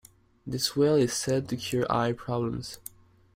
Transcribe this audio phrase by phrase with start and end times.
[0.47, 2.79] This well is said to cure eye problems.